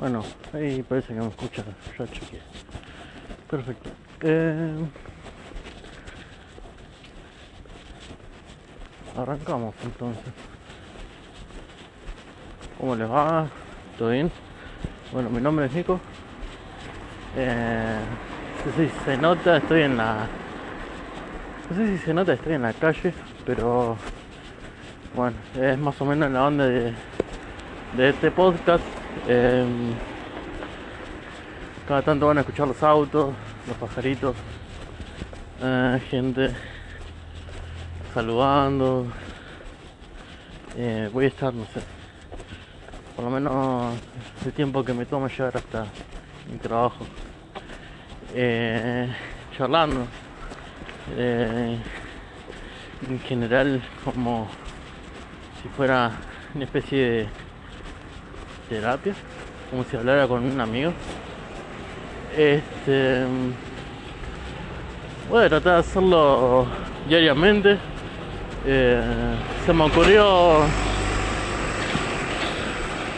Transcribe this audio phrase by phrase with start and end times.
[0.00, 0.24] Bueno,
[0.54, 1.62] ahí parece que me escucha,
[1.98, 2.40] ya chequeé.
[3.50, 3.90] Perfecto.
[4.22, 4.74] Eh,
[9.14, 10.32] arrancamos entonces.
[12.78, 13.46] ¿Cómo les va?
[13.98, 14.32] ¿Todo bien?
[15.12, 16.00] Bueno, mi nombre es Nico.
[17.36, 17.98] Eh,
[18.64, 20.26] no sé si se nota, estoy en la...
[21.68, 23.12] No sé si se nota, estoy en la calle,
[23.44, 23.98] pero
[25.14, 26.94] bueno, es más o menos en la onda de,
[27.98, 28.99] de este podcast.
[29.28, 29.66] Eh,
[31.90, 33.34] cada tanto van a escuchar los autos,
[33.66, 34.36] los pajaritos,
[35.60, 36.50] eh, gente
[38.14, 39.08] saludando.
[40.76, 41.80] Eh, voy a estar, no sé,
[43.16, 43.96] por lo menos
[44.46, 45.84] el tiempo que me toma llegar hasta
[46.48, 47.04] mi trabajo,
[48.34, 49.08] eh,
[49.58, 50.06] charlando.
[51.18, 51.82] en
[53.26, 54.46] general, como
[55.60, 56.12] si fuera
[56.54, 57.28] una especie de
[58.70, 59.12] terapia,
[59.68, 60.92] como si hablara con un amigo.
[62.36, 63.24] Este
[65.28, 66.66] voy a tratar de hacerlo
[67.08, 67.76] diariamente.
[68.64, 69.02] Eh,
[69.66, 70.60] se me ocurrió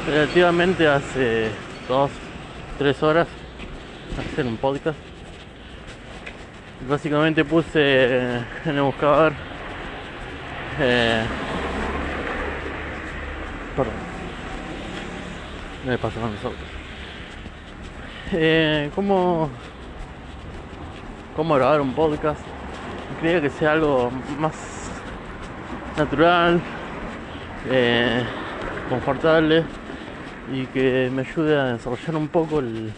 [0.07, 1.51] relativamente hace
[1.87, 2.11] dos,
[2.79, 3.29] tres horas
[4.19, 4.99] hacer un podcast.
[6.89, 9.33] Básicamente puse en el buscador
[10.81, 11.23] eh,
[13.77, 14.12] perdón
[15.87, 16.67] me pasaron los autos
[18.95, 19.51] ¿cómo,
[21.37, 22.41] cómo grabar un podcast
[23.21, 24.55] quería que sea algo más
[25.97, 26.61] natural
[27.71, 28.25] eh,
[28.89, 29.65] confortable
[30.53, 32.93] y que me ayude a desarrollar un poco el,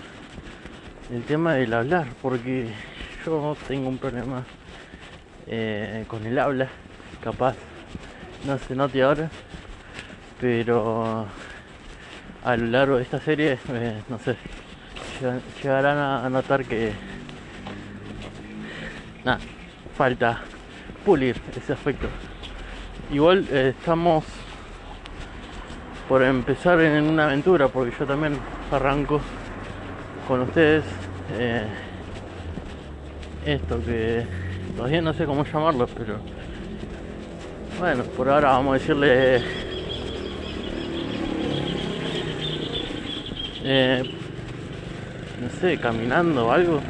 [1.13, 2.69] el tema del hablar porque
[3.25, 4.45] yo tengo un problema
[5.47, 6.69] eh, con el habla
[7.23, 7.55] capaz.
[8.47, 9.31] No se note ahora
[10.41, 11.27] pero
[12.45, 14.37] a lo largo de esta serie eh, no sé
[15.21, 16.93] llega- llegarán a, a notar que
[19.25, 19.39] nada
[19.97, 20.41] falta
[21.05, 22.09] pulir ese aspecto.
[23.13, 24.25] Igual eh, estamos
[26.09, 28.37] por empezar en una aventura porque yo también
[28.71, 29.21] arranco
[30.29, 30.85] con ustedes
[31.39, 31.65] eh,
[33.47, 34.25] esto que
[34.77, 36.19] todavía no sé cómo llamarlo pero
[37.79, 39.43] bueno por ahora vamos a decirle
[43.65, 44.03] eh,
[45.41, 46.81] no sé caminando o algo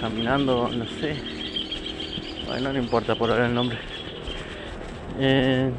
[0.00, 1.14] caminando no sé
[2.46, 3.78] bueno no importa por ahora el nombre
[5.20, 5.70] eh,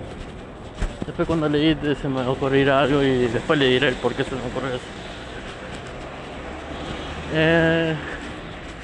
[1.07, 4.23] después cuando le edite se me ocurrirá algo y después le diré el por qué
[4.23, 4.85] se me ocurrió eso
[7.35, 7.95] eh,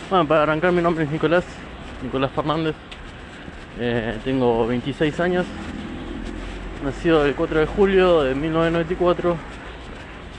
[0.10, 1.46] bueno, para arrancar mi nombre es Nicolás,
[2.02, 2.74] Nicolás Fernández.
[4.26, 5.46] Tengo 26 años.
[6.84, 9.36] Nacido el 4 de julio de 1994.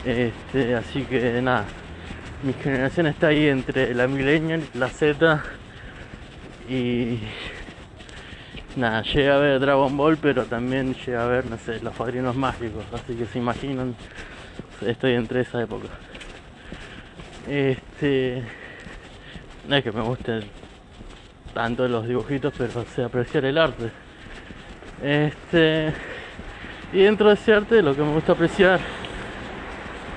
[0.06, 1.67] Este, así que nada,
[2.43, 5.43] mi generación está ahí entre la millennial, la Z
[6.71, 7.19] y
[8.77, 12.34] nada, llegué a ver Dragon Ball, pero también llegué a ver, no sé, los padrinos
[12.34, 13.95] mágicos, así que se imaginan,
[14.81, 15.89] estoy entre esa época.
[17.47, 18.43] Este,
[19.69, 20.45] no es que me gusten
[21.53, 23.91] tanto los dibujitos, pero sé apreciar el arte.
[25.03, 25.93] Este,
[26.93, 28.81] y dentro de ese arte, lo que me gusta apreciar,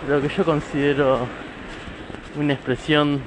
[0.09, 1.27] lo que yo considero
[2.35, 3.21] una expresión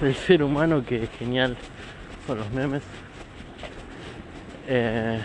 [0.00, 1.56] del ser humano que es genial,
[2.26, 2.82] son los memes.
[4.66, 5.20] Eh,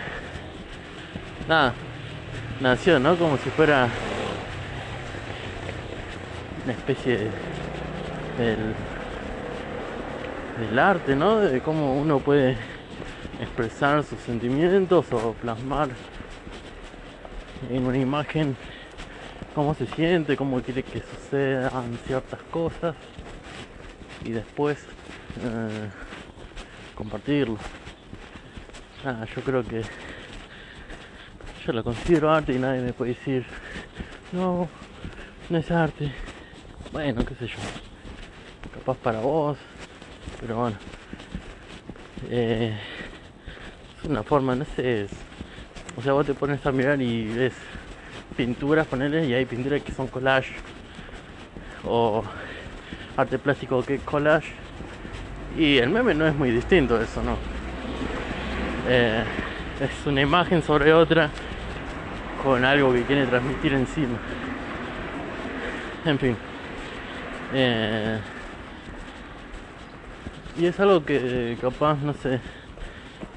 [1.47, 1.73] nada,
[2.59, 3.15] nació, ¿no?
[3.15, 3.87] Como si fuera
[6.65, 7.31] una especie de-
[8.37, 8.57] del,
[10.59, 11.39] del arte, ¿no?
[11.39, 12.57] De cómo uno puede
[13.41, 15.87] expresar sus sentimientos o plasmar
[17.69, 18.55] en una imagen
[19.55, 22.95] cómo se siente, cómo quiere que sucedan ciertas cosas
[24.23, 24.77] y después
[25.43, 25.89] eh,
[26.95, 27.57] compartirlo.
[29.03, 29.81] Nada, yo creo que
[31.65, 33.45] yo lo considero arte y nadie me puede decir,
[34.31, 34.67] no,
[35.49, 36.11] no es arte.
[36.91, 37.57] Bueno, qué sé yo.
[38.73, 39.57] Capaz para vos.
[40.39, 40.77] Pero bueno.
[42.29, 42.77] Eh,
[43.97, 45.07] es una forma, no sé.
[45.99, 47.53] O sea, vos te pones a mirar y ves
[48.37, 50.53] pinturas, ponele, y hay pinturas que son collage.
[51.83, 52.23] O
[53.17, 54.53] arte plástico que es collage.
[55.57, 57.35] Y el meme no es muy distinto eso, ¿no?
[58.87, 59.25] Eh,
[59.81, 61.29] es una imagen sobre otra
[62.45, 64.17] con algo que quiere transmitir encima.
[66.05, 66.37] En fin.
[67.53, 68.19] Eh,
[70.57, 72.39] y es algo que capaz, no sé,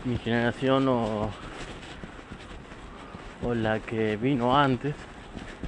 [0.05, 1.29] mi generación o,
[3.45, 4.95] o la que vino antes,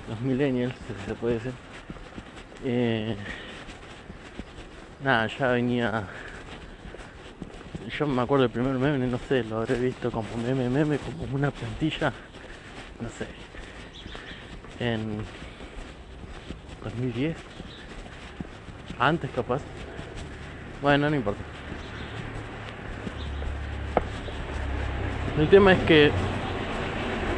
[0.09, 1.53] los millennials, si se puede decir.
[2.65, 3.17] Eh,
[5.03, 6.05] nada, ya venía.
[7.99, 11.35] Yo me acuerdo del primer meme, no sé, lo habré visto como meme, meme, como
[11.35, 12.13] una plantilla,
[13.01, 13.27] no sé,
[14.81, 15.19] en
[16.83, 17.37] 2010,
[18.99, 19.63] antes capaz.
[20.81, 21.41] Bueno, no importa.
[25.39, 26.13] El tema es que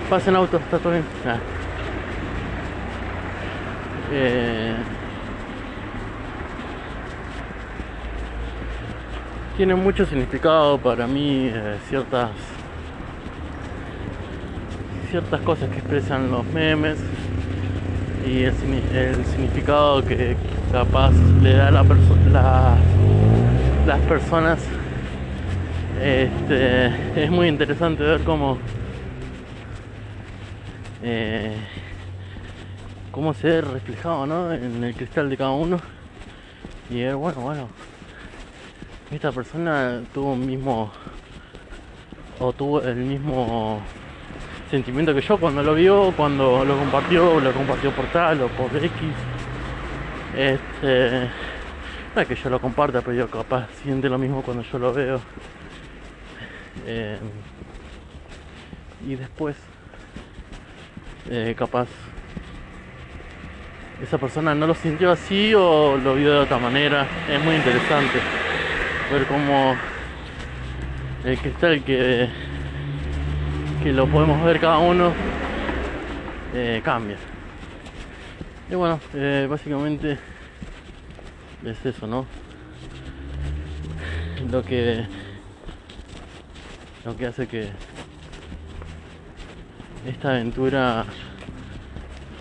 [0.08, 1.05] pasen autos, está todo bien.
[1.26, 1.38] Ah.
[4.12, 4.75] Eh,
[9.56, 12.31] tiene mucho significado para mí eh, ciertas
[15.11, 16.99] ciertas cosas que expresan los memes
[18.26, 20.37] y el, significado que
[20.73, 21.12] capaz
[21.43, 21.85] le da la
[22.32, 22.75] la,
[23.87, 24.59] las personas
[26.02, 28.59] este, es muy interesante ver cómo
[31.06, 31.56] eh,
[33.12, 34.53] cómo se ve reflejado ¿no?
[34.53, 35.79] en el cristal de cada uno
[36.91, 37.69] y ver bueno bueno
[39.11, 40.91] esta persona tuvo un mismo
[42.41, 43.81] o tuvo el mismo
[44.70, 48.76] sentimiento que yo cuando lo vio, cuando lo compartió, lo compartió por tal o por
[48.76, 48.91] X.
[50.37, 51.31] Este,
[52.14, 54.93] no es que yo lo comparta, pero yo capaz siente lo mismo cuando yo lo
[54.93, 55.20] veo.
[56.87, 57.19] Eh,
[59.06, 59.56] y después,
[61.31, 61.88] eh, capaz,
[64.02, 67.06] esa persona no lo sintió así o lo vio de otra manera.
[67.28, 68.19] Es muy interesante
[69.11, 69.76] ver cómo
[71.25, 72.28] el cristal que,
[73.82, 75.12] que lo podemos ver cada uno
[76.55, 77.17] eh, cambia.
[78.70, 80.19] Y bueno, eh, básicamente
[81.64, 82.26] es eso, ¿no?
[84.50, 85.05] Lo que
[87.05, 87.70] lo que hace que
[90.08, 91.05] esta aventura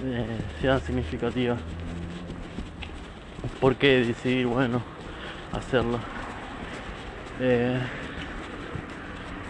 [0.03, 0.25] eh,
[0.61, 1.57] sea significativa.
[3.59, 4.81] ¿Por qué decidir, bueno,
[5.51, 5.99] hacerlo?
[7.39, 7.79] Eh,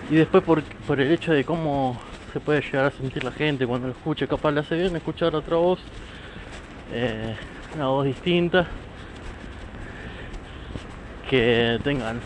[0.10, 2.00] y después por, por, el hecho de cómo
[2.32, 5.36] se puede llegar a sentir la gente cuando lo escuche, capaz le hace bien escuchar
[5.36, 5.80] otra voz,
[6.94, 7.36] eh,
[7.76, 8.68] una voz distinta,
[11.30, 12.22] que tenga, no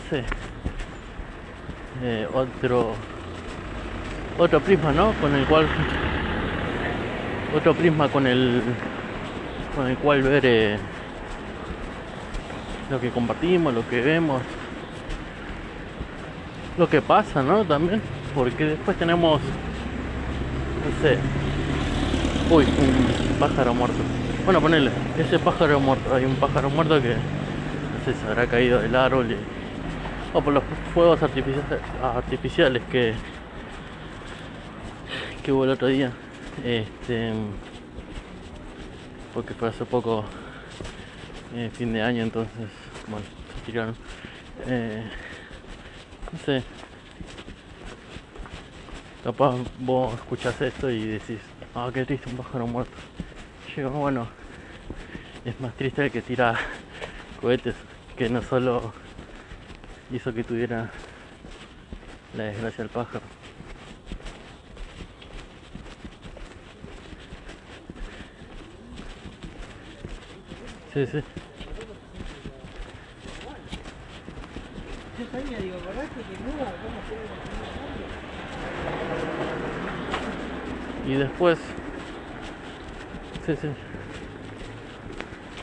[2.34, 2.94] otro
[4.38, 5.12] otro prisma, ¿no?
[5.20, 5.66] Con el cual
[7.56, 8.62] otro prisma con el
[9.74, 10.78] con el cual ver
[12.90, 14.42] lo que compartimos, lo que vemos,
[16.76, 17.64] lo que pasa, ¿no?
[17.64, 18.02] También,
[18.34, 21.18] porque después tenemos, no sé,
[22.50, 23.98] uy, un pájaro muerto.
[24.44, 28.80] Bueno, ponele, ese pájaro muerto, hay un pájaro muerto que, no sé, se habrá caído
[28.80, 29.36] del árbol
[30.32, 30.62] o por los
[30.92, 33.14] fuegos artificiales, artificiales que,
[35.40, 36.12] que hubo el otro día.
[36.64, 37.32] Este,
[39.32, 40.24] porque fue hace poco,
[41.54, 42.68] eh, fin de año, entonces,
[43.06, 43.94] bueno, se tiraron.
[44.66, 45.02] Eh,
[46.32, 46.62] no sé.
[49.24, 51.38] Capaz vos escuchás esto y decís,
[51.74, 52.92] ah, qué triste, un pájaro muerto.
[53.76, 54.26] Yo bueno,
[55.44, 56.58] es más triste el que tira
[57.40, 57.74] cohetes,
[58.16, 58.92] que no solo
[60.12, 60.90] hizo que tuviera
[62.36, 63.39] la desgracia del pájaro.
[70.92, 71.22] Sí, sí.
[81.06, 81.58] Y después.
[83.46, 83.68] Sí, sí.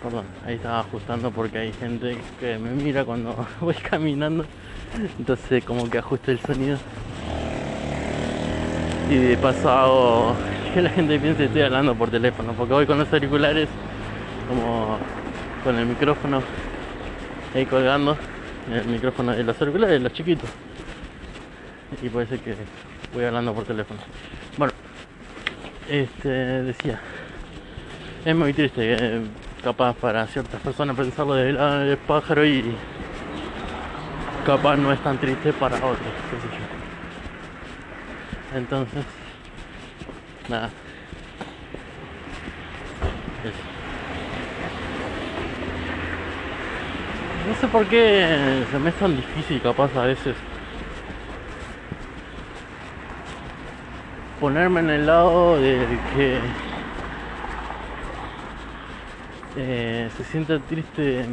[0.02, 4.46] Perdón, ahí estaba ajustando porque hay gente que me mira cuando voy caminando.
[5.20, 6.78] Entonces como que ajusto el sonido.
[9.10, 10.36] Y de paso hago
[10.74, 12.54] que la gente piense estoy hablando por teléfono.
[12.54, 13.68] Porque voy con los auriculares
[14.48, 14.98] como
[15.63, 16.42] con el micrófono
[17.54, 18.18] ahí colgando
[18.72, 20.50] el micrófono de los auriculares, los chiquitos.
[22.01, 22.56] Y puede ser que
[23.13, 24.00] voy hablando por teléfono.
[24.58, 24.74] Bueno,
[25.89, 27.00] este decía,
[28.25, 29.22] es muy triste, eh,
[29.63, 32.75] capaz para ciertas personas pensarlo del del pájaro y
[34.46, 35.98] capaz no es tan triste para otros.
[38.54, 39.04] Entonces,
[40.50, 40.70] nada.
[47.48, 50.36] No sé por qué se me es tan difícil capaz a veces
[54.42, 55.80] ponerme en el lado de
[56.13, 56.39] que
[59.56, 61.25] eh, se siente triste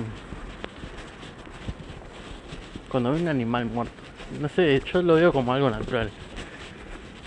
[2.88, 3.92] cuando ve un animal muerto.
[4.40, 6.10] No sé, yo lo veo como algo natural.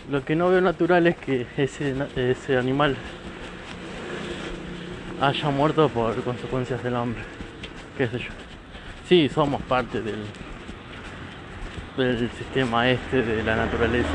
[0.09, 2.95] Lo que no veo natural es que ese, animal
[5.19, 7.21] haya muerto por consecuencias del hombre.
[7.97, 8.46] Qué sé yo.
[9.07, 10.25] Sí, somos parte del,
[11.95, 14.09] del sistema este de la naturaleza.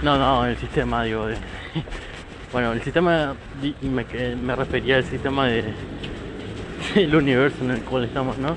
[0.00, 1.34] No, no, el sistema, digo, de,
[2.52, 3.34] bueno, el sistema,
[3.82, 5.64] me, refería al sistema de,
[6.94, 8.54] del universo en el cual estamos, ¿no?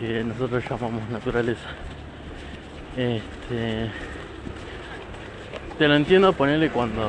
[0.00, 1.68] Que nosotros llamamos naturaleza.
[2.96, 3.88] Este,
[5.78, 7.08] te lo entiendo ponerle cuando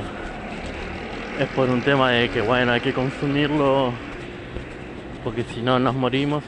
[1.40, 3.92] es por un tema de que bueno hay que consumirlo
[5.24, 6.44] porque si no nos morimos.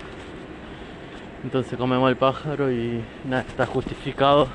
[1.44, 4.48] Entonces comemos el pájaro y nada está justificado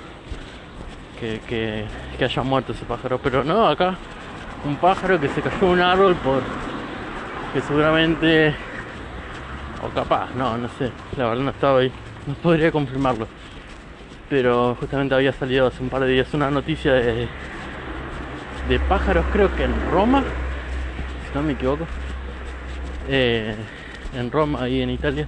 [1.21, 3.19] que, que, haya muerto ese pájaro.
[3.19, 3.97] Pero no acá
[4.65, 6.43] un pájaro que se cayó un árbol por
[7.53, 8.55] que seguramente
[9.83, 11.93] o capaz no no sé la verdad no estaba ahí
[12.27, 13.27] no podría confirmarlo.
[14.29, 17.29] Pero justamente había salido hace un par de días una noticia de
[18.69, 20.23] de pájaros, creo que en Roma,
[21.27, 21.87] si no me equivoco,
[23.09, 23.55] eh,
[24.15, 25.27] en Roma, ahí en Italia.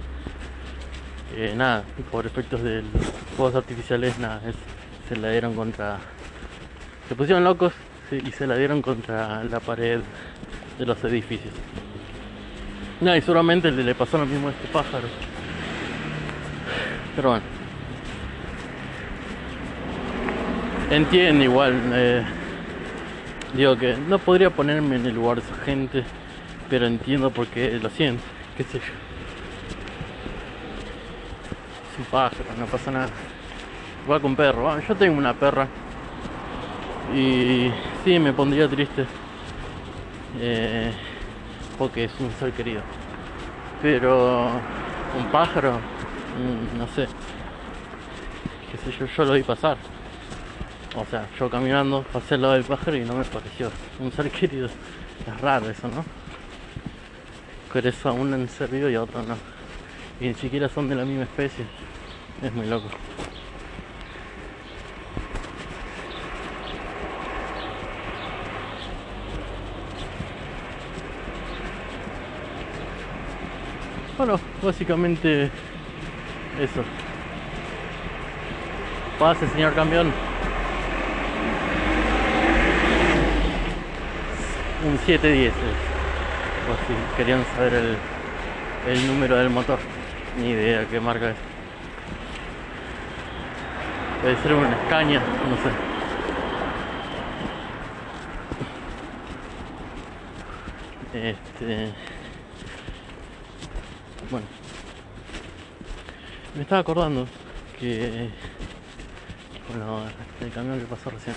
[1.35, 4.41] Eh, nada, por efectos de los fuegos artificiales, nada,
[5.07, 5.97] se la dieron contra.
[7.07, 7.73] Se pusieron locos
[8.11, 10.01] y se la dieron contra la pared
[10.77, 11.53] de los edificios.
[12.99, 15.07] Nada, y seguramente le, le pasó lo mismo a este pájaro.
[17.15, 17.45] Pero bueno.
[20.89, 21.73] Entiendo igual.
[21.93, 22.23] Eh,
[23.53, 26.03] Digo que no podría ponerme en el lugar de esa gente,
[26.69, 28.23] pero entiendo por qué lo siento,
[28.57, 28.93] qué sé yo.
[31.91, 33.09] Es un pájaro, no pasa nada.
[34.09, 35.67] Va con perro, yo tengo una perra.
[37.13, 37.71] Y
[38.03, 39.05] sí, me pondría triste.
[40.39, 40.91] Eh,
[41.77, 42.81] porque es un ser querido.
[43.81, 44.47] Pero
[45.17, 47.07] un pájaro, mm, no sé.
[48.71, 49.77] Qué sé yo, yo lo vi pasar.
[50.95, 54.29] O sea, yo caminando pasé al lado del pájaro y no me pareció un ser
[54.29, 54.67] querido.
[54.67, 56.20] Es raro eso, ¿no?
[57.71, 59.35] Por eso a uno en ser vivo y a otro no.
[60.19, 61.65] Y ni siquiera son de la misma especie.
[62.41, 62.87] Es muy loco.
[74.17, 75.45] Bueno, básicamente
[76.59, 76.83] eso.
[79.17, 80.11] Pase, señor camión.
[84.83, 85.90] un 710
[86.67, 87.97] por si querían saber
[88.87, 89.79] el, número del motor.
[90.39, 91.35] Ni idea qué marca es.
[94.23, 95.71] Debe ser una Scania no sé.
[101.13, 101.93] Este
[104.29, 104.47] bueno.
[106.55, 107.27] Me estaba acordando
[107.79, 108.29] que
[109.69, 110.03] bueno
[110.41, 111.35] el camión que pasó recién.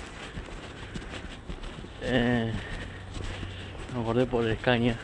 [2.03, 2.51] Eh,
[3.93, 4.95] me acordé por el Escaña.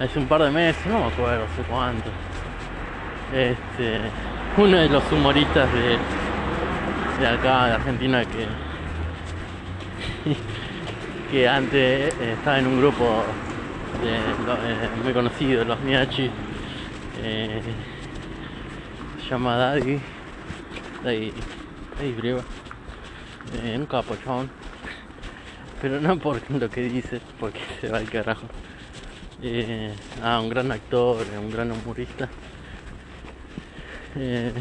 [0.00, 2.08] Hace un par de meses, no me acuerdo hace cuánto.
[3.34, 4.00] Este,
[4.56, 5.98] uno de los humoristas de,
[7.20, 8.46] de acá, de Argentina, que,
[11.30, 13.24] que antes estaba en un grupo
[14.02, 16.30] de, eh, muy conocido, los Miachi,
[17.22, 17.60] eh,
[19.22, 20.00] se llama Daddy,
[21.04, 21.30] Daddy,
[21.98, 22.40] Daddy Brieva,
[23.62, 24.16] eh, un capo,
[25.82, 28.46] pero no por lo que dice, porque se va al carajo.
[29.42, 32.28] Eh, ah, un gran actor, un gran humorista.
[34.16, 34.52] Eh,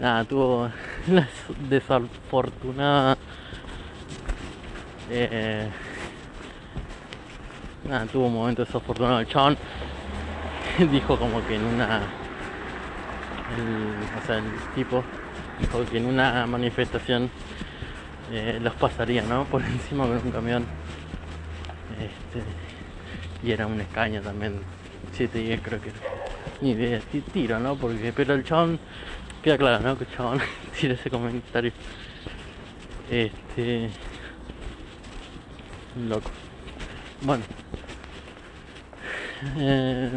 [0.00, 0.70] nada, tuvo
[1.08, 1.28] la
[1.68, 3.18] desafortunada.
[5.10, 5.68] Eh,
[7.88, 9.20] nada, tuvo un momento desafortunado.
[9.20, 12.02] El dijo como que en una.
[14.22, 14.44] o sea, el
[14.74, 15.02] tipo
[15.60, 17.30] dijo que en una manifestación
[18.32, 19.44] eh, los pasaría ¿no?
[19.50, 20.64] por encima con un camión
[21.98, 22.42] este,
[23.42, 24.60] y era un escaño también
[25.12, 25.98] 710 creo que era.
[26.60, 27.00] Ni idea
[27.32, 28.78] tiro no porque pero el chabón
[29.42, 30.40] queda claro no que el chabón
[30.80, 31.72] tira ese comentario.
[33.10, 33.90] Este
[36.08, 36.30] loco.
[37.22, 37.44] Bueno.
[39.58, 40.10] Eh,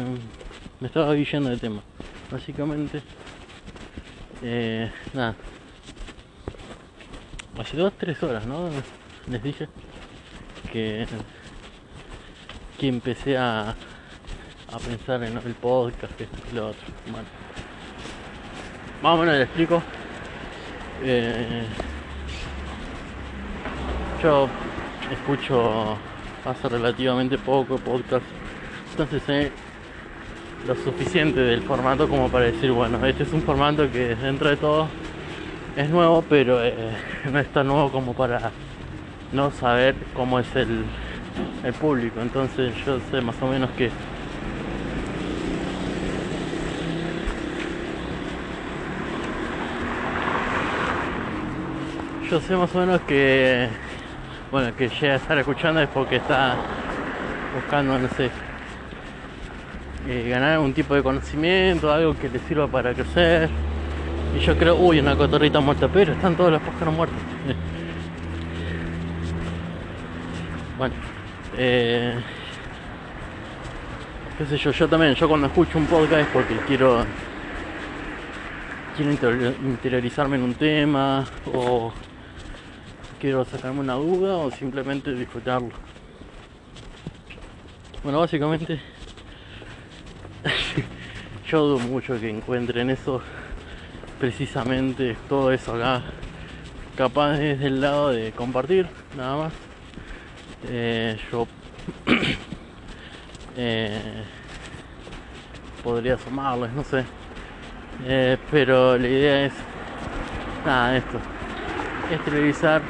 [0.80, 1.82] me estaba yendo de tema
[2.30, 3.02] básicamente.
[4.42, 5.34] Eh, nada.
[7.58, 8.70] Hace dos, tres horas, ¿no?
[9.28, 9.68] Les dije
[10.72, 11.06] que,
[12.80, 16.80] que empecé a, a pensar en el podcast, y lo otro.
[17.04, 17.28] Bueno,
[19.02, 19.82] más o menos les explico.
[21.02, 21.64] Eh,
[24.22, 24.48] yo
[25.12, 25.98] escucho
[26.46, 28.24] hace relativamente poco podcast,
[28.92, 29.52] entonces sé
[30.66, 34.56] lo suficiente del formato como para decir, bueno, este es un formato que dentro de
[34.56, 34.88] todo
[35.76, 36.74] es nuevo, pero eh,
[37.30, 38.50] no es tan nuevo como para
[39.32, 40.84] no saber cómo es el
[41.64, 43.90] el público, entonces yo sé más o menos que
[52.30, 53.68] yo sé más o menos que
[54.50, 56.56] bueno que llega a estar escuchando es porque está
[57.54, 58.30] buscando no sé
[60.08, 63.50] eh, ganar algún tipo de conocimiento algo que le sirva para crecer.
[64.34, 67.18] Y yo creo uy una cotorrita muerta pero están todos los pájaros muertos.
[70.78, 71.09] Bueno
[71.62, 72.14] eh,
[74.38, 77.04] qué sé yo yo también yo cuando escucho un podcast porque quiero
[78.96, 79.12] quiero
[79.62, 81.92] interiorizarme en un tema o
[83.20, 85.68] quiero sacarme una duda o simplemente disfrutarlo.
[88.02, 88.80] Bueno, básicamente
[91.46, 93.20] yo dudo mucho que encuentren eso,
[94.18, 96.04] precisamente todo eso acá,
[96.96, 99.69] capaz desde el lado de compartir, nada más.
[100.68, 101.46] Eh, yo
[103.56, 104.24] eh,
[105.82, 107.04] podría sumarles, no sé.
[108.04, 109.52] Eh, pero la idea es,
[110.64, 111.18] nada, esto,
[112.10, 112.82] es televisar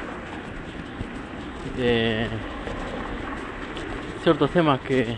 [4.22, 5.16] ciertos temas que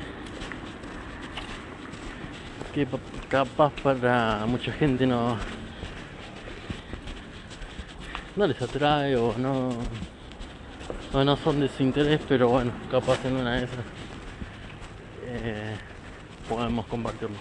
[2.72, 2.86] que
[3.28, 5.36] capaz para mucha gente no
[8.36, 9.70] no les atrae o no
[11.12, 13.84] no son de su interés pero bueno capaz en una de esas
[15.26, 15.76] eh,
[16.48, 17.36] podemos compartirlo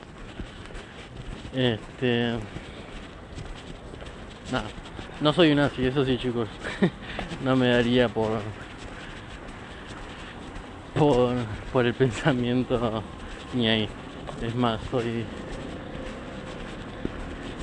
[1.54, 2.36] este
[4.52, 4.66] nada
[5.22, 6.48] no soy un nazi eso sí chicos
[7.44, 8.42] no me daría por
[11.72, 13.04] por, el pensamiento
[13.54, 13.90] ni ahí.
[14.42, 15.26] Es más, soy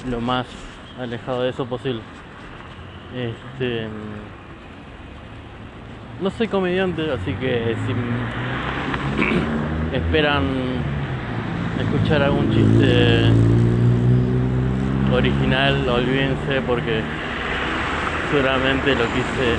[0.08, 0.46] lo más
[0.98, 2.02] alejado de eso posible.
[3.14, 3.86] Este,
[6.20, 7.92] no soy comediante, así que si
[9.96, 10.44] esperan
[11.80, 13.30] escuchar algún chiste
[15.12, 17.02] original, olvídense porque
[18.30, 19.56] seguramente lo quise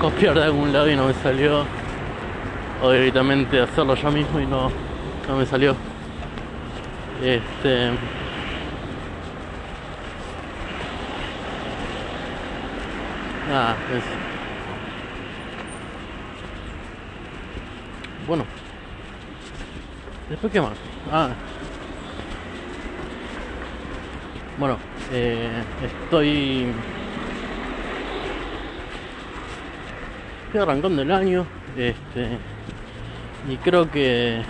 [0.00, 1.64] copiar de algún lado y no me salió
[2.82, 4.70] o directamente hacerlo yo mismo y no,
[5.28, 5.74] no me salió.
[7.22, 7.90] Este.
[13.48, 14.35] Nada, es.
[18.26, 18.44] Bueno.
[20.28, 20.76] Después qué más.
[21.12, 21.30] Ah.
[24.58, 24.78] Bueno,
[25.12, 26.66] eh, estoy.
[30.46, 31.46] Estoy arrancando el año.
[31.76, 32.38] Este
[33.48, 34.42] y creo que,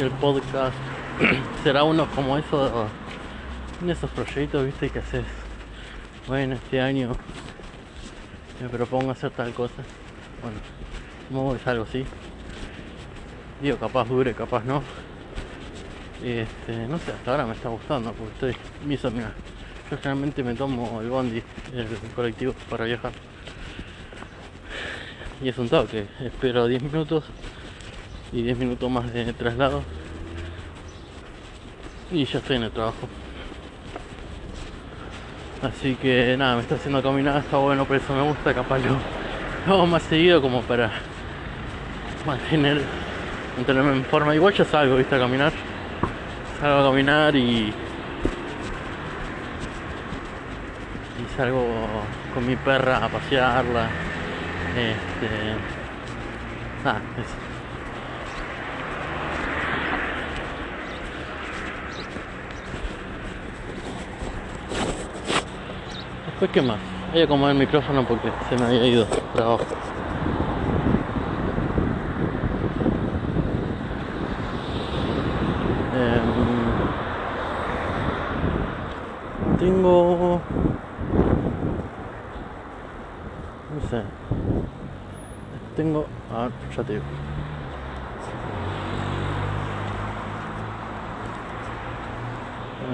[0.00, 0.76] el podcast
[1.62, 2.88] será uno como eso,
[3.80, 5.24] en esos proyectos, viste, que haces,
[6.26, 7.12] bueno, este año
[8.60, 9.82] me propongo hacer tal cosa.
[10.42, 10.58] Bueno,
[11.28, 12.04] como es algo así.
[13.60, 14.82] Digo, capaz dure, capaz no.
[16.22, 19.32] Este, no sé, hasta ahora me está gustando porque estoy, miso, mira,
[19.90, 21.42] yo generalmente me tomo el bondi,
[21.74, 23.12] el colectivo para viajar.
[25.42, 27.24] Y es un toque, espero 10 minutos
[28.32, 29.82] y 10 minutos más de traslado
[32.10, 33.08] y ya estoy en el trabajo
[35.62, 39.72] así que nada me está haciendo caminar está bueno por eso me gusta capaz lo,
[39.72, 40.90] hago más seguido como para
[42.24, 42.82] mantener
[43.56, 44.34] mantenerme en forma.
[44.34, 45.52] Igual ya salgo viste a caminar.
[46.60, 47.72] Salgo a caminar y
[51.18, 51.64] y salgo
[52.34, 53.88] con mi perra a pasearla.
[54.76, 55.56] Este
[56.84, 57.36] nada eso.
[66.38, 66.76] Pues qué más,
[67.12, 69.64] voy a acomodar el micrófono porque se me había ido trabajo.
[75.94, 76.36] Em,
[79.58, 80.42] tengo
[83.74, 84.02] no sé
[85.76, 87.04] tengo ah, ya te digo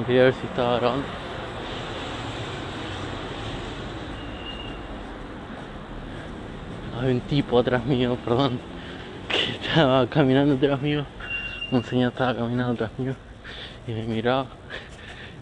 [0.07, 1.23] quería ver si estaba grabando
[7.03, 8.61] hay un tipo atrás mío, perdón,
[9.29, 11.05] que estaba caminando atrás mío.
[11.71, 13.15] Un señor estaba caminando atrás mío
[13.87, 14.47] y me miraba.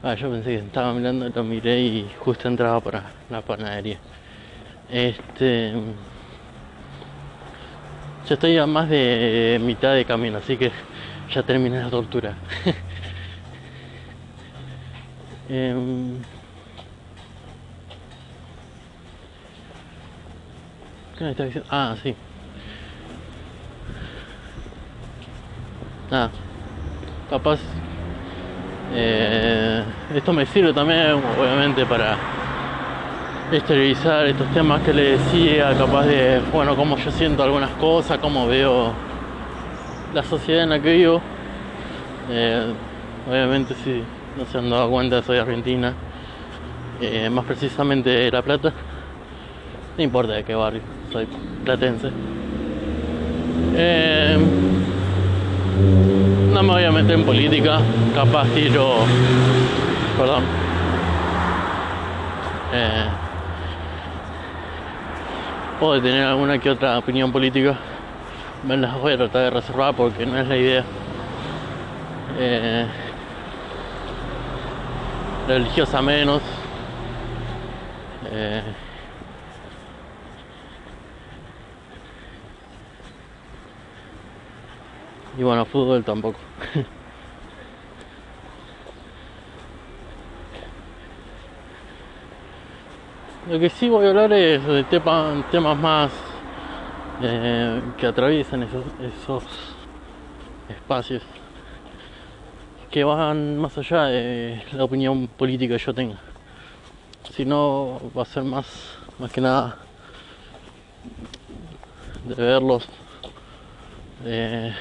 [0.02, 3.98] Ah, yo pensé que estaba mirando, lo miré y justo entraba para la panadería.
[4.90, 5.74] Este.
[8.30, 10.70] Yo estoy a más de mitad de camino, así que
[11.34, 12.36] ya terminé la tortura.
[15.48, 15.74] ¿Qué
[21.18, 21.68] me está diciendo?
[21.72, 22.14] Ah, sí.
[26.08, 26.30] nada,
[27.28, 27.58] capaz
[28.92, 29.82] eh,
[30.14, 32.39] esto me sirve también, obviamente, para
[33.56, 38.46] exteriorizar estos temas que le decía, capaz de, bueno, cómo yo siento algunas cosas, cómo
[38.46, 38.92] veo
[40.14, 41.20] la sociedad en la que vivo.
[42.30, 42.72] Eh,
[43.28, 44.02] obviamente, si
[44.38, 45.94] no se han dado cuenta, soy argentina,
[47.00, 48.72] eh, más precisamente de La Plata.
[49.96, 50.82] No importa de qué barrio,
[51.12, 51.26] soy
[51.64, 52.10] platense.
[53.74, 54.38] Eh,
[56.52, 57.80] no me voy a meter en política,
[58.14, 58.96] capaz tiro.
[60.16, 60.44] Perdón.
[62.72, 63.06] Eh,
[65.80, 67.78] puedo tener alguna que otra opinión política.
[68.64, 70.84] Me las voy a tratar de reservar porque no es la idea.
[72.38, 72.86] Eh,
[75.48, 76.42] religiosa menos.
[78.30, 78.62] Eh,
[85.38, 86.38] y bueno, fútbol tampoco.
[93.50, 96.12] Lo que sí voy a hablar es de temas más
[97.20, 99.42] eh, que atraviesan esos,
[100.68, 101.24] espacios
[102.92, 106.20] que van más allá de la opinión política que yo tenga.
[107.32, 108.66] Si no, va a ser más,
[109.18, 109.78] más que nada
[112.22, 112.88] de verlos
[114.26, 114.72] eh,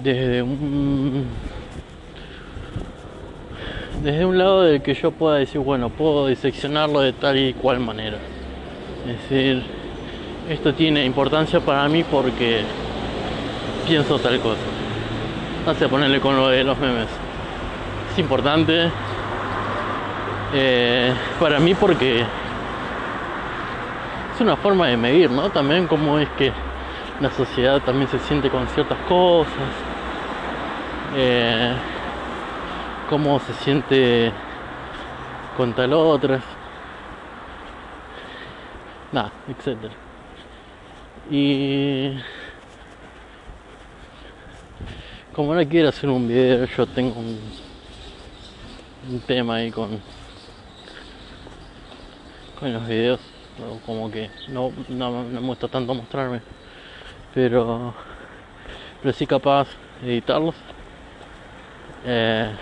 [0.00, 1.26] desde un
[4.02, 7.80] desde un lado del que yo pueda decir, bueno, puedo diseccionarlo de tal y cual
[7.80, 8.18] manera.
[9.06, 9.62] Es decir,
[10.48, 12.62] esto tiene importancia para mí porque
[13.86, 14.60] pienso tal cosa.
[15.66, 17.08] No ponerle con lo de los memes.
[18.12, 18.90] Es importante
[20.54, 22.20] eh, para mí porque
[24.34, 25.50] es una forma de medir, ¿no?
[25.50, 26.52] También cómo es que
[27.20, 29.52] la sociedad también se siente con ciertas cosas.
[31.16, 31.74] Eh,
[33.08, 34.32] cómo se siente
[35.56, 36.42] con tal otras.
[39.12, 39.94] Nada, etcétera.
[41.30, 42.12] Y
[45.34, 47.38] como no quiero hacer un video, yo tengo un,
[49.10, 50.00] un tema ahí con
[52.58, 53.20] con los videos,
[53.86, 56.40] como que no, no, no me gusta tanto mostrarme,
[57.32, 57.94] pero
[59.00, 59.68] pero sí capaz
[60.02, 60.56] de editarlos.
[62.04, 62.52] Eh,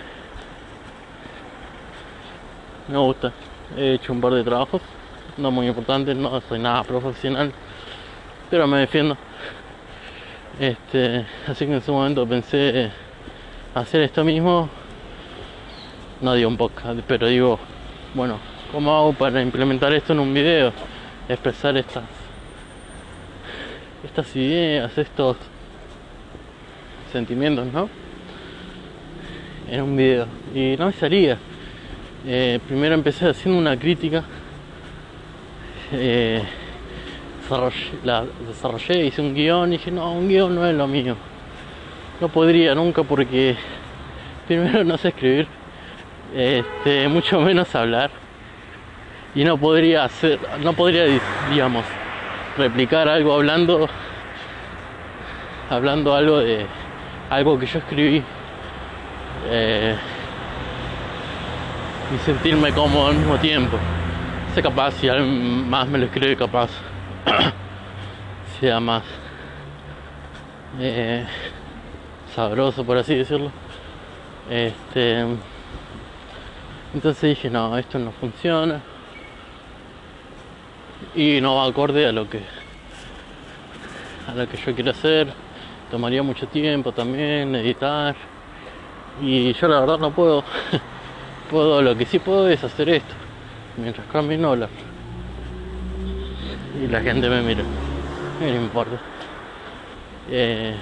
[2.89, 3.33] me gusta.
[3.77, 4.81] He hecho un par de trabajos,
[5.37, 7.53] no muy importantes, no soy nada profesional,
[8.51, 9.17] pero me defiendo.
[10.59, 12.91] Este, así que en su momento pensé
[13.75, 14.69] hacer esto mismo.
[16.21, 17.59] No digo un podcast, pero digo,
[18.15, 18.39] bueno,
[18.73, 20.73] ¿cómo hago para implementar esto en un video?
[21.29, 22.05] Expresar estas
[24.05, 25.37] estas ideas, estos
[27.13, 27.89] sentimientos, ¿no?
[29.71, 30.27] En un video.
[30.55, 31.39] Y no me salía.
[32.29, 34.25] Eh, primero empecé haciendo una crítica.
[35.93, 36.43] Eh,
[38.03, 41.15] la desarrollé, hice un guion y dije, no, un guion no es lo mío.
[42.21, 43.55] No podría nunca porque
[44.49, 45.47] primero no sé escribir,
[46.35, 48.11] este, mucho menos hablar.
[49.37, 51.05] Y no podría hacer, no podría,
[51.49, 51.85] digamos,
[52.59, 53.89] replicar algo hablando,
[55.71, 56.67] hablando algo de
[57.31, 58.21] algo que yo escribí.
[59.49, 59.95] Eh,
[62.15, 63.77] y sentirme cómodo al mismo tiempo.
[64.55, 66.71] Sé capaz si alguien más me lo escribe capaz
[68.61, 69.03] sea más
[70.79, 71.27] eh,
[72.35, 73.51] sabroso por así decirlo.
[74.49, 75.25] Este
[76.95, 78.81] entonces dije no, esto no funciona
[81.15, 82.41] y no va acorde a lo que
[84.29, 85.33] a lo que yo quiero hacer.
[85.91, 88.15] Tomaría mucho tiempo también editar
[89.21, 90.45] y yo la verdad no puedo
[91.51, 93.15] puedo, lo que sí puedo es hacer esto,
[93.77, 94.69] mientras camino hablar.
[96.83, 97.63] Y la gente me mira,
[98.41, 98.99] no importa.
[100.31, 100.75] Eh,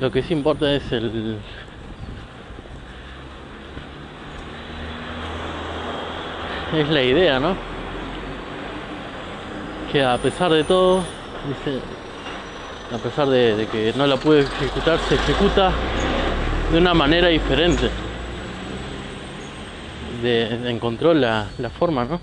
[0.00, 1.38] lo que sí importa es el
[6.74, 7.54] es la idea, ¿no?
[9.92, 11.02] Que a pesar de todo,
[11.48, 11.80] dice,
[12.94, 15.72] a pesar de, de que no la pude ejecutar, se ejecuta
[16.72, 17.90] de una manera diferente
[20.22, 22.20] de, encontró la, la forma, ¿no?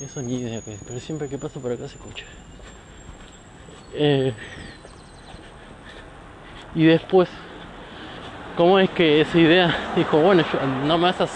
[0.00, 2.24] Eso ni idea pero siempre que paso por acá se escucha.
[3.94, 4.32] Eh,
[6.74, 7.28] y después,
[8.56, 10.44] ¿cómo es que esa idea dijo, bueno,
[10.86, 11.26] no me vas a,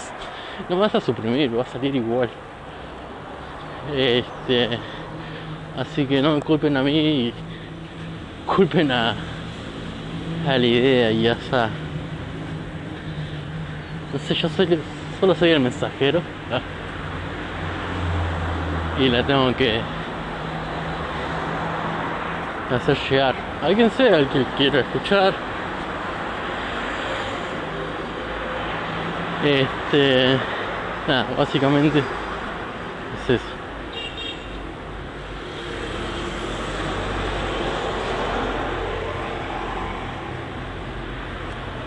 [0.69, 2.29] no me vas a suprimir, va a salir igual?
[3.93, 4.79] Este,
[5.77, 7.33] así que no me culpen a mí,
[8.45, 9.15] culpen a,
[10.47, 11.69] a la idea y a esa.
[14.11, 14.79] No sé, yo soy,
[15.19, 16.21] solo soy el mensajero.
[18.99, 19.79] Y la tengo que
[22.75, 23.35] hacer llegar.
[23.61, 25.33] A quien sea el que quiera escuchar.
[29.43, 30.37] Este.
[31.07, 33.52] Nada, básicamente es eso.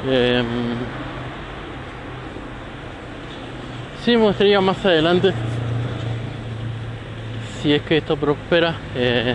[0.09, 0.45] Eh,
[4.05, 5.33] sí, me más adelante,
[7.61, 9.35] si es que esto prospera, eh,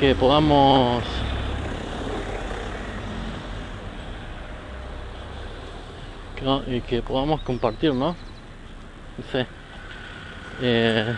[0.00, 1.04] que podamos
[6.34, 8.16] que, que, podamos compartir, ¿no?
[9.18, 9.46] No sé.
[10.62, 11.14] Eh,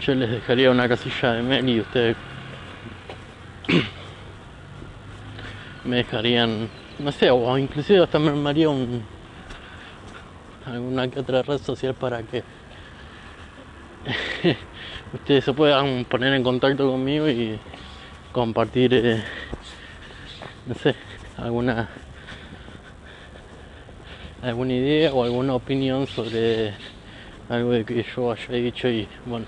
[0.00, 2.16] yo les dejaría una casilla de mail y ustedes
[5.94, 9.00] me dejarían, no sé, o inclusive hasta me armaría un,
[10.66, 12.42] alguna que otra red social para que
[15.14, 17.60] ustedes se puedan poner en contacto conmigo y
[18.32, 19.22] compartir, eh,
[20.66, 20.96] no sé,
[21.36, 21.88] alguna
[24.42, 26.74] alguna idea o alguna opinión sobre
[27.48, 29.46] algo de que yo haya dicho y bueno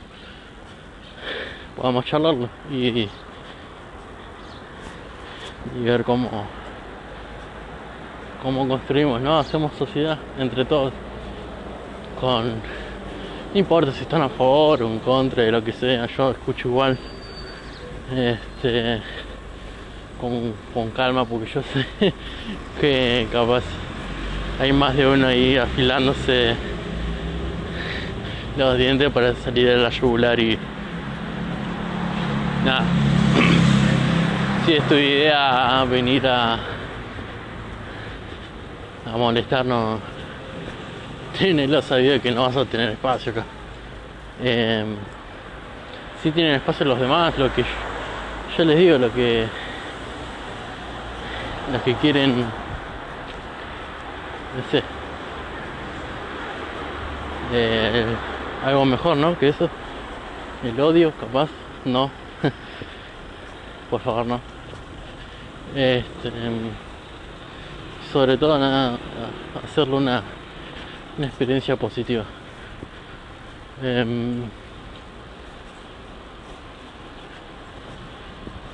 [1.77, 3.09] podamos charlarlo y
[5.75, 6.29] ver cómo,
[8.43, 9.39] cómo construimos, ¿no?
[9.39, 10.93] Hacemos sociedad entre todos.
[12.21, 12.47] Con.
[13.53, 16.69] No importa si están a favor o en contra de lo que sea, yo escucho
[16.69, 16.99] igual.
[18.15, 19.01] Este.
[20.21, 22.15] Con, con calma, porque yo sé
[22.81, 23.65] que capaz
[24.59, 26.55] hay más de uno ahí afilándose
[28.57, 30.59] los dientes para salir de la yugular y.
[32.65, 32.85] Nada
[34.67, 36.59] si es tu idea venir a,
[39.17, 40.01] molestarnos,
[41.39, 43.45] tenelo sabido que no vas a tener espacio acá.
[44.43, 44.85] Eh,
[46.21, 47.65] si tienen espacio los demás, lo que
[48.59, 49.47] yo, les digo, lo que
[51.73, 52.49] los que quieren, no
[54.73, 54.83] sé,
[57.53, 58.05] eh,
[58.65, 59.39] algo mejor, ¿no?
[59.39, 59.71] Que eso,
[60.65, 61.51] el odio, capaz,
[61.85, 62.11] no,
[63.91, 64.56] por favor, no.
[65.77, 66.33] Este,
[68.11, 68.99] sobre todo nada,
[69.63, 70.23] hacerlo una,
[71.19, 72.25] una experiencia positiva.
[73.83, 74.45] Em,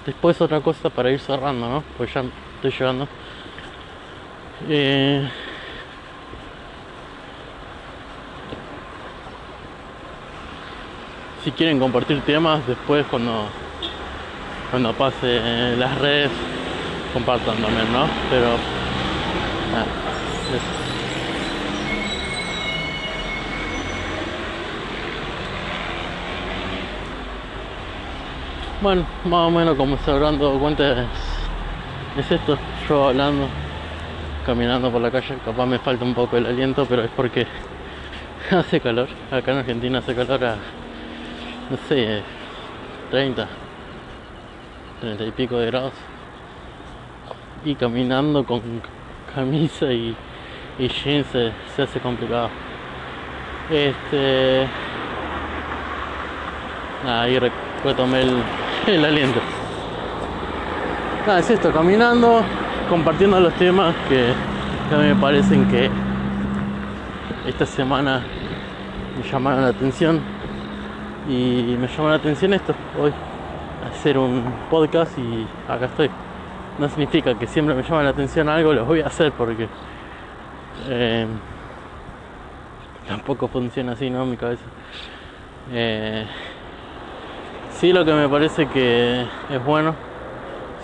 [0.06, 1.82] después otra cosa para ir cerrando, ¿no?
[1.98, 2.22] Pues ya
[2.54, 3.08] estoy llegando.
[4.68, 5.28] Eh,
[11.42, 13.48] si quieren compartir temas después cuando
[14.70, 16.30] cuando pase las redes
[17.12, 18.06] compartan también, ¿no?
[18.30, 18.46] Pero
[19.74, 19.84] ah,
[28.80, 31.06] Bueno, más o menos como se habrán dado cuenta
[32.18, 33.46] es, esto, yo hablando,
[34.44, 37.46] caminando por la calle, capaz me falta un poco el aliento, pero es porque
[38.50, 40.56] hace calor, acá en Argentina hace calor a,
[41.70, 42.22] no sé,
[43.12, 43.46] 30,
[45.00, 45.92] 30 y pico de grados
[47.64, 48.60] y caminando con
[49.34, 50.16] camisa y,
[50.78, 52.48] jeans se, hace complicado.
[53.70, 54.66] Este.
[57.06, 57.38] ahí
[57.84, 58.42] retomé el,
[58.86, 59.40] el aliento.
[61.26, 62.42] Nada, es esto, caminando,
[62.88, 64.32] compartiendo los temas que,
[64.90, 65.88] que me parecen que
[67.46, 68.22] esta semana
[69.16, 70.20] me llamaron la atención.
[71.28, 73.12] Y me llamó la atención esto, hoy,
[73.88, 76.10] hacer un podcast y acá estoy
[76.78, 79.68] no significa que siempre me llama la atención algo, lo voy a hacer porque
[80.88, 81.26] eh,
[83.06, 84.24] tampoco funciona así, ¿no?
[84.24, 84.64] Mi cabeza.
[85.72, 86.24] Eh,
[87.70, 89.94] sí, lo que me parece que es bueno,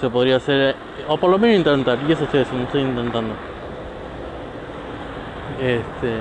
[0.01, 0.77] se podría hacer,
[1.09, 3.35] o por lo menos intentar, y eso estoy haciendo, estoy intentando.
[5.61, 6.17] Este.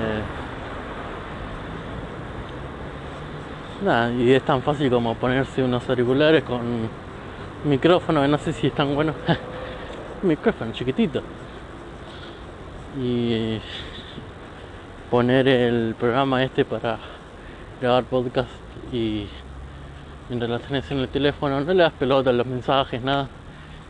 [3.84, 6.90] Nada, y es tan fácil como ponerse unos auriculares con
[7.64, 8.72] micrófono, no sé si
[10.18, 10.24] están buenos.
[10.24, 11.22] micrófono chiquitito
[13.00, 13.60] y
[15.12, 16.98] poner el programa este para
[17.80, 18.50] grabar podcast
[18.92, 19.28] y
[20.30, 23.28] mientras lo tenés en el teléfono no le das pelota a los mensajes, nada,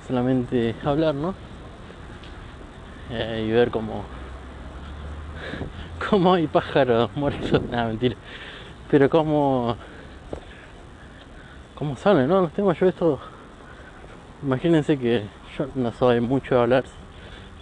[0.05, 1.33] solamente hablar, ¿no?
[3.09, 4.03] Eh, y ver cómo,
[6.09, 8.15] cómo hay pájaros muertos, nada, mentira.
[8.91, 9.75] Pero como...
[11.75, 12.41] ¿Cómo sale, no?
[12.41, 13.19] Los temas yo esto...
[14.41, 15.25] Imagínense que
[15.75, 16.83] no soy mucho de hablar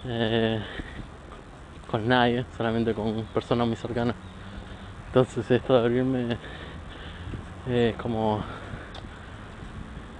[0.04, 0.60] eh,
[1.90, 4.14] con nadie, solamente con personas muy cercanas.
[5.06, 6.36] Entonces esto de abrirme
[7.68, 8.42] es como...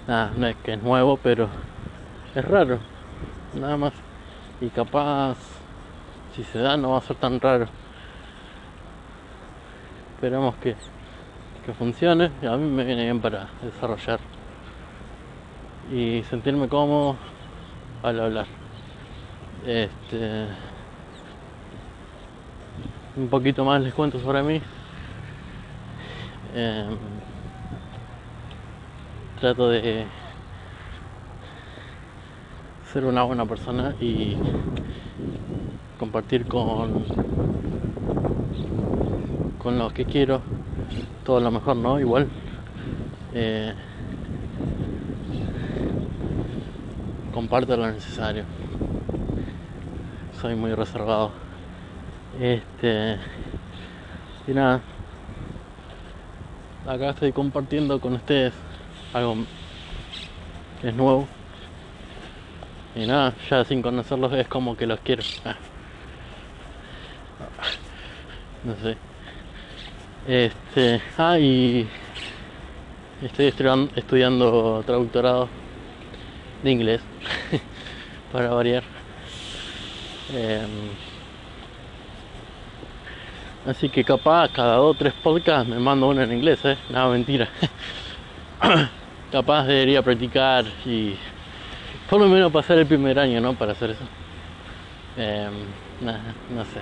[0.07, 1.49] Nada, no es que es nuevo, pero
[2.35, 2.79] es raro.
[3.55, 3.93] Nada más.
[4.61, 5.37] Y capaz,
[6.35, 7.67] si se da, no va a ser tan raro.
[10.15, 10.77] Esperamos que,
[11.65, 12.31] que funcione.
[12.49, 14.21] A mí me viene bien para desarrollar
[15.93, 17.17] y sentirme cómodo
[18.03, 18.47] al hablar.
[19.67, 20.47] Este,
[23.17, 24.61] un poquito más les cuento sobre mí.
[26.55, 26.97] Em,
[29.41, 30.07] trato de
[32.93, 34.37] ser una buena persona y
[35.99, 37.05] compartir con
[39.59, 40.41] con lo que quiero
[41.25, 42.29] todo lo mejor no igual
[43.35, 43.75] eh,
[47.37, 48.45] comparto lo necesario
[50.41, 51.33] soy muy reservado
[52.41, 53.19] este
[54.47, 54.81] y nada
[56.87, 58.55] acá estoy compartiendo con ustedes
[59.13, 59.37] algo
[60.81, 61.29] que es nuevo
[62.95, 65.23] y nada, ya sin conocerlos es como que los quiero.
[65.45, 65.57] Ah.
[68.65, 68.97] No sé.
[70.27, 71.87] Este, ah, y
[73.21, 73.53] estoy
[73.95, 75.51] estudiando, traductorado
[76.63, 77.03] de inglés
[78.33, 78.83] para variar.
[80.33, 80.91] Em,
[83.67, 86.77] así que capaz cada dos o tres podcasts me mando uno en inglés, ¿eh?
[86.91, 87.49] Nada, mentira.
[89.33, 91.17] capaz debería practicar y
[92.09, 93.55] por lo menos pasar el primer año, ¿no?
[93.55, 94.05] Para hacer eso.
[95.17, 95.49] Eh,
[96.01, 96.81] no sé.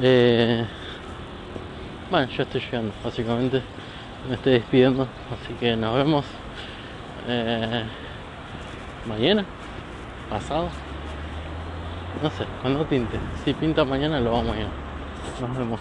[0.00, 0.64] Eh,
[2.10, 3.62] bueno, yo estoy llegando, básicamente.
[4.28, 6.24] Me estoy despidiendo, así que nos vemos
[7.28, 7.84] eh,
[9.06, 9.44] mañana,
[10.30, 10.68] pasado.
[12.22, 13.18] No sé, cuando tinte.
[13.44, 14.70] Si pinta mañana, lo vamos mañana.
[15.40, 15.80] Nos vemos.